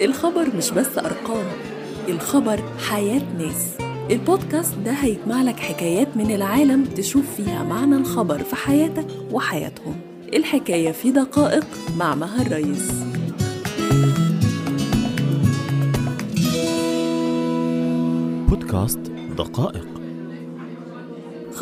[0.00, 1.44] الخبر مش بس أرقام
[2.08, 3.76] الخبر حياة ناس.
[4.10, 9.94] البودكاست ده هيجمع لك حكايات من العالم تشوف فيها معنى الخبر في حياتك وحياتهم.
[10.34, 11.66] الحكاية في دقائق
[11.98, 12.92] مع مها الرئيس
[18.48, 18.98] بودكاست
[19.38, 19.91] دقائق.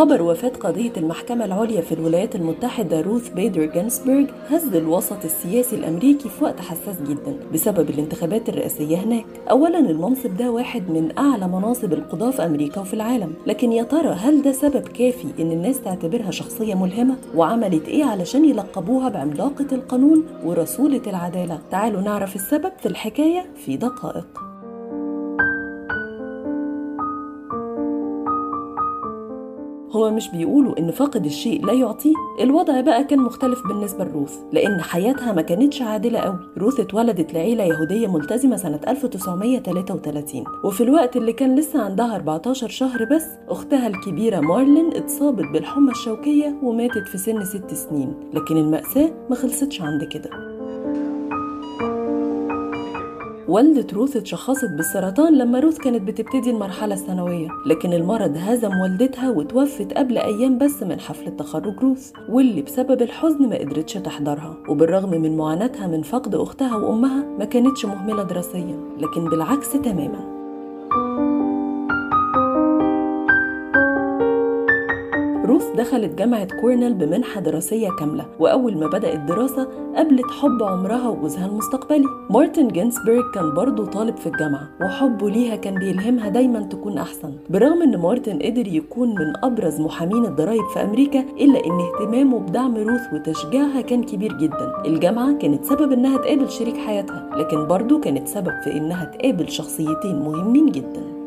[0.00, 6.28] خبر وفاة قضية المحكمة العليا في الولايات المتحدة روث بيدر جينسبرج هز الوسط السياسي الأمريكي
[6.28, 9.24] في وقت حساس جدا بسبب الانتخابات الرئاسية هناك.
[9.50, 13.34] أولا المنصب ده واحد من أعلى مناصب القضاة في أمريكا وفي العالم.
[13.46, 18.44] لكن يا ترى هل ده سبب كافي إن الناس تعتبرها شخصية ملهمة؟ وعملت إيه علشان
[18.44, 24.49] يلقبوها بعملاقة القانون ورسولة العدالة؟ تعالوا نعرف السبب في الحكاية في دقائق.
[29.92, 34.80] هو مش بيقولوا إن فاقد الشيء لا يعطيه؟ الوضع بقى كان مختلف بالنسبة لروث لأن
[34.80, 41.32] حياتها ما كانتش عادلة قوي روث اتولدت لعيلة يهودية ملتزمة سنة 1933 وفي الوقت اللي
[41.32, 47.44] كان لسه عندها 14 شهر بس أختها الكبيرة مارلين اتصابت بالحمى الشوكية وماتت في سن
[47.44, 48.14] ست سنين.
[48.34, 50.49] لكن المأساة ما خلصتش عند كده.
[53.50, 57.48] والدة روث اتشخصت بالسرطان لما روث كانت بتبتدي المرحلة الثانوية.
[57.66, 63.48] لكن المرض هزم والدتها وتوفت قبل أيام بس من حفلة تخرج روث واللي بسبب الحزن
[63.48, 64.56] ما قدرتش تحضرها.
[64.68, 70.39] وبالرغم من معاناتها من فقد أختها وأمها ما كانتش مهملة دراسيا لكن بالعكس تماما.
[75.50, 81.46] روث دخلت جامعة كورنيل بمنحة دراسية كاملة وأول ما بدأت دراسة قابلت حب عمرها وجوزها
[81.46, 82.04] المستقبلي.
[82.30, 87.32] مارتن جينسبرج كان برضه طالب في الجامعة وحبه ليها كان بيلهمها دايما تكون أحسن.
[87.50, 92.76] برغم إن مارتن قدر يكون من أبرز محامين الضرايب في أمريكا إلا إن اهتمامه بدعم
[92.76, 94.72] روث وتشجيعها كان كبير جدا.
[94.86, 100.18] الجامعة كانت سبب إنها تقابل شريك حياتها لكن برضه كانت سبب في إنها تقابل شخصيتين
[100.18, 101.19] مهمين جدا.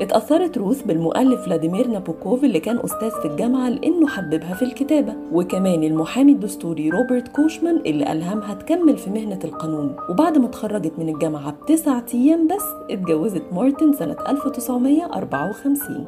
[0.00, 5.14] اتأثرت روث بالمؤلف فلاديمير نابوكوف اللي كان أستاذ في الجامعة لأنه حببها في الكتابة.
[5.32, 9.96] وكمان المحامي الدستوري روبرت كوشمان اللي ألهمها تكمل في مهنة القانون.
[10.10, 16.06] وبعد ما اتخرجت من الجامعة بتسعة أيام بس اتجوزت مارتن سنة 1954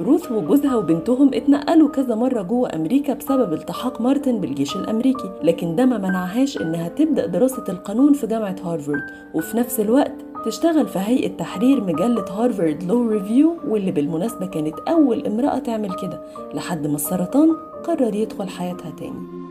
[0.00, 5.30] روث وجوزها وبنتهم اتنقلوا كذا مرة جوه أمريكا بسبب التحاق مارتن بالجيش الأمريكي.
[5.42, 9.02] لكن ده ما منعهاش إنها تبدأ دراسة القانون في جامعة هارفارد.
[9.34, 10.14] وفي نفس الوقت
[10.46, 16.20] تشتغل في هيئة تحرير مجلة Harvard Law Review واللي بالمناسبة كانت أول امرأة تعمل كده.
[16.54, 19.47] لحد ما السرطان قرر يدخل حياتها تاني.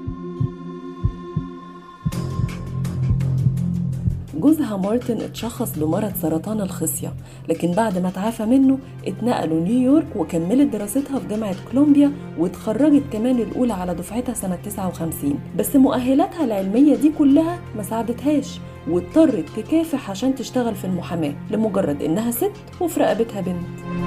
[4.38, 7.14] جوزها مارتن اتشخص بمرض سرطان الخصية
[7.50, 8.78] لكن بعد ما تعافى منه
[9.08, 15.76] اتنقلوا نيويورك وكملت دراستها في جامعة كولومبيا واتخرجت كمان الأولى على دفعتها سنة 59 بس
[15.76, 18.60] مؤهلاتها العلمية دي كلها ما ساعدتهاش
[18.90, 24.07] واضطرت تكافح عشان تشتغل في المحاماة لمجرد إنها ست وفي رقبتها بنت.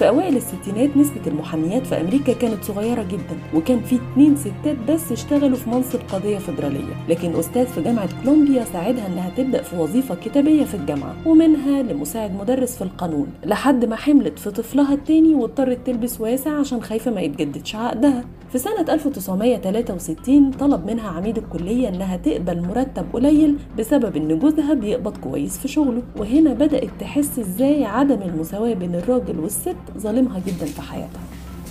[0.00, 5.12] في أوائل الستينات نسبة المحاميات في أمريكا كانت صغيرة جدا وكان في اتنين ستات بس
[5.12, 6.94] اشتغلوا في منصب قضية فيدرالية.
[7.08, 12.34] لكن أستاذ في جامعة كولومبيا ساعدها إنها تبدأ في وظيفة كتابية في الجامعة ومنها لمساعد
[12.40, 17.20] مدرس في القانون لحد ما حملت في طفلها التاني واضطرت تلبس واسع عشان خايفة ما
[17.20, 18.24] يتجددش عقدها.
[18.52, 25.16] في سنة 1963 طلب منها عميد الكلية إنها تقبل مرتب قليل بسبب إن جوزها بيقبض
[25.16, 30.81] كويس في شغله وهنا بدأت تحس إزاي عدم المساواة بين الراجل والست ظالمها جدا في
[30.81, 31.21] حياتها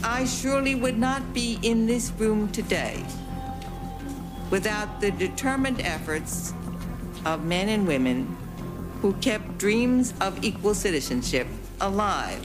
[0.05, 2.97] I surely would not be in this room today
[4.51, 6.53] without the determined efforts
[7.25, 8.37] of men and women
[9.01, 11.47] who kept dreams of equal citizenship
[11.81, 12.45] alive.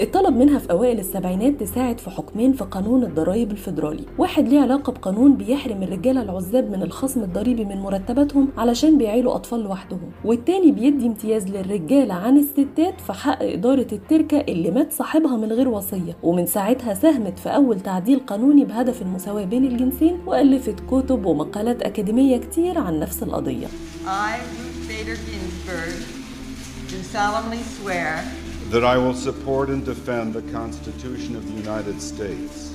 [0.00, 4.04] اتطلب منها في أوائل السبعينات تساعد في حكمين في قانون الضرائب الفيدرالي.
[4.18, 9.60] واحد ليه علاقة بقانون بيحرم الرجالة العزاب من الخصم الضريبي من مرتباتهم علشان بيعيلوا أطفال
[9.60, 10.10] لوحدهم.
[10.24, 15.68] والتاني بيدي امتياز للرجالة عن الستات في حق إدارة التركة اللي مات صاحبها من غير
[15.68, 16.16] وصية.
[16.22, 22.36] ومن ساعتها ساهمت في أول تعديل قانوني بهدف المساواة بين الجنسين وألفت كتب ومقالات أكاديمية
[22.36, 23.66] كتير عن نفس القضية.
[24.06, 25.98] I, Ruth Bader Ginsburg,
[26.90, 28.41] do solemnly swear
[28.72, 32.72] that I will support and defend the Constitution of the United States,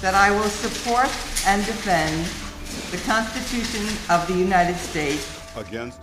[0.00, 1.10] that I will support
[1.44, 2.24] and defend
[2.92, 5.39] the Constitution of the United States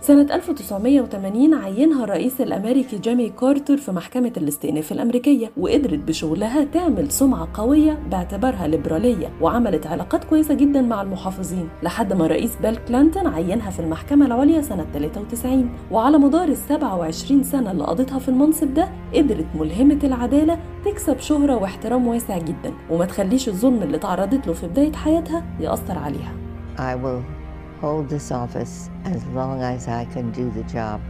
[0.00, 7.48] سنة 1980 عينها الرئيس الأمريكي جيمي كارتر في محكمة الاستئناف الأمريكية وقدرت بشغلها تعمل سمعة
[7.54, 13.70] قوية باعتبارها ليبرالية وعملت علاقات كويسة جدا مع المحافظين لحد ما الرئيس بيل كلينتون عينها
[13.70, 18.88] في المحكمة العليا سنة 93 وعلى مدار ال 27 سنة اللي قضتها في المنصب ده
[19.14, 24.66] قدرت ملهمة العدالة تكسب شهرة واحترام واسع جدا وما تخليش الظلم اللي تعرضت له في
[24.66, 26.32] بداية حياتها يأثر عليها.
[26.76, 27.37] I will
[27.80, 28.74] hold this office
[29.14, 31.00] as long as I can do the job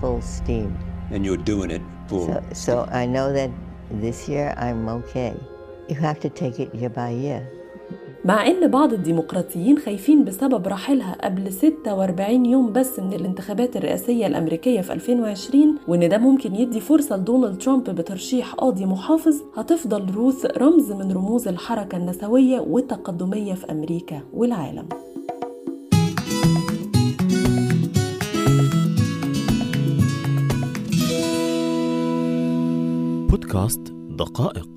[0.00, 0.70] full steam.
[1.12, 2.26] and you're doing it full.
[2.28, 3.50] So, so I know that
[4.04, 5.34] this year I'm okay.
[5.90, 7.42] You have to take it year by year.
[8.24, 14.80] مع إن بعض الديمقراطيين خايفين بسبب رحيلها قبل 46 يوم بس من الانتخابات الرئاسية الأمريكية
[14.80, 20.92] في 2020 وإن ده ممكن يدي فرصة لدونالد ترامب بترشيح قاضي محافظ هتفضل روث رمز
[20.92, 24.88] من رموز الحركة النسوية والتقدمية في أمريكا والعالم
[33.54, 34.73] بودكاست دقائق.